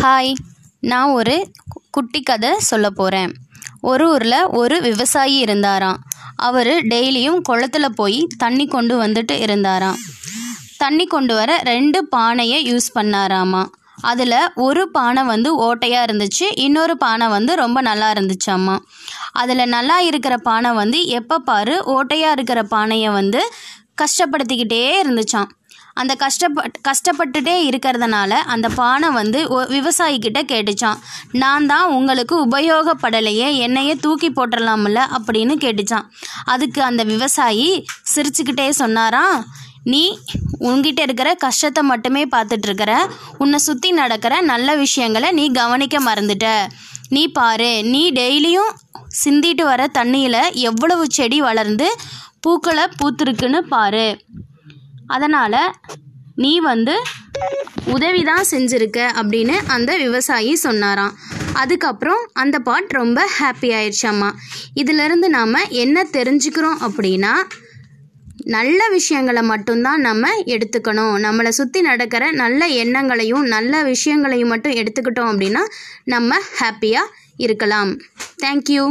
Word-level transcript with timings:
Hi 0.00 0.30
நான் 0.80 1.10
ஒரு 1.10 1.34
குட்டி 1.90 2.20
கதை 2.20 2.50
சொல்ல 2.58 2.90
போகிறேன் 2.90 3.32
ஒரு 3.80 4.04
ஊரில் 4.10 4.36
ஒரு 4.60 4.80
விவசாயி 4.80 5.44
இருந்தாராம். 5.44 5.98
அவர் 6.36 6.66
டெய்லியும் 6.66 7.40
குளத்துல 7.48 7.88
போய் 7.88 8.26
தண்ணி 8.38 8.66
கொண்டு 8.66 8.94
வந்துட்டு 9.02 9.32
இருந்தாராம். 9.40 9.98
தண்ணி 10.78 11.06
கொண்டு 11.06 11.34
வர 11.34 11.60
ரெண்டு 11.64 12.06
பானையை 12.06 12.74
யூஸ் 12.74 12.88
பண்ணாராமா. 12.94 13.62
அதில் 14.00 14.38
ஒரு 14.54 14.90
பானை 14.90 15.24
வந்து 15.24 15.50
ஓட்டையாக 15.68 16.06
இருந்துச்சு 16.08 16.48
இன்னொரு 16.54 16.96
பானை 16.96 17.28
வந்து 17.28 17.54
ரொம்ப 17.54 17.80
நல்லா 17.80 18.12
இருந்துச்சாம்மா 18.12 18.78
அதில் 19.32 19.64
நல்லா 19.68 20.00
இருக்கிற 20.00 20.36
பானை 20.38 20.70
வந்து 20.72 21.06
எப்போ 21.18 21.38
பாரு 21.38 21.76
ஓட்டையாக 21.86 22.30
இருக்கிற 22.30 22.62
பானையை 22.62 23.10
வந்து 23.10 23.52
கஷ்டப்படுத்திக்கிட்டே 24.02 24.84
இருந்துச்சாம். 25.02 25.50
அந்த 26.00 26.12
கஷ்டப்பட் 26.22 26.76
கஷ்டப்பட்டுட்டே 26.88 27.56
இருக்கிறதுனால 27.68 28.32
அந்த 28.54 28.66
பானை 28.78 29.08
வந்து 29.18 29.40
விவசாயிக்கிட்ட 29.76 30.40
கேட்டுச்சான். 30.52 31.00
நான் 31.42 31.68
தான் 31.72 31.88
உங்களுக்கு 31.96 32.36
உபயோகப்படலையே 32.46 33.48
என்னையே 33.66 33.96
தூக்கி 34.04 34.30
போட்டுடலாம்ல 34.36 35.00
அப்படின்னு 35.18 35.56
கேட்டுச்சான். 35.64 36.08
அதுக்கு 36.54 36.82
அந்த 36.90 37.04
விவசாயி 37.12 37.68
சிரிச்சுக்கிட்டே 38.14 38.68
சொன்னாராம் 38.82 39.36
நீ 39.92 40.02
உன்கிட்ட 40.68 41.00
இருக்கிற 41.06 41.28
கஷ்டத்தை 41.44 41.82
மட்டுமே 41.90 42.22
பார்த்துட்ருக்கற 42.34 42.92
உன்னை 43.42 43.58
சுற்றி 43.66 43.90
நடக்கிற 44.00 44.34
நல்ல 44.50 44.74
விஷயங்களை 44.82 45.28
நீ 45.38 45.44
கவனிக்க 45.60 45.96
மறந்துட்ட. 46.08 46.48
நீ 47.14 47.22
பாரு 47.38 47.70
நீ 47.92 48.02
டெய்லியும் 48.18 48.72
சிந்திட்டு 49.22 49.64
வர 49.70 49.82
தண்ணியில் 49.96 50.42
எவ்வளவு 50.68 51.04
செடி 51.16 51.38
வளர்ந்து 51.48 51.88
பூக்களை 52.44 52.84
பூத்திருக்குன்னு 53.00 53.60
பாரு. 53.74 54.06
அதனால் 55.16 55.60
நீ 56.42 56.52
வந்து 56.70 56.94
உதவி 57.94 58.22
தான் 58.28 58.46
செஞ்சுருக்க 58.50 58.98
அப்படின்னு 59.20 59.56
அந்த 59.74 59.90
விவசாயி 60.02 60.52
சொன்னாராம். 60.66 61.16
அதுக்கப்புறம் 61.62 62.22
அந்த 62.42 62.56
பாட் 62.68 62.96
ரொம்ப 63.00 63.20
ஹாப்பி 63.38 63.68
ஆயிடுச்சாம்மா 63.78 64.30
இதிலிருந்து 64.80 65.28
நாம் 65.36 65.68
என்ன 65.84 66.06
தெரிஞ்சுக்கிறோம் 66.16 66.80
அப்படின்னா 66.86 67.34
நல்ல 68.56 68.80
விஷயங்களை 68.96 69.42
மட்டும்தான் 69.50 70.00
நம்ம 70.06 70.30
எடுத்துக்கணும். 70.54 71.16
நம்மளை 71.24 71.50
சுற்றி 71.58 71.80
நடக்கிற 71.88 72.24
நல்ல 72.42 72.60
எண்ணங்களையும் 72.82 73.44
நல்ல 73.54 73.82
விஷயங்களையும் 73.92 74.52
மட்டும் 74.54 74.78
எடுத்துக்கிட்டோம் 74.80 75.30
அப்படின்னா 75.32 75.62
நம்ம 76.14 76.40
ஹாப்பியாக 76.60 77.12
இருக்கலாம். 77.46 77.92
தேங்க்யூ 78.44 78.84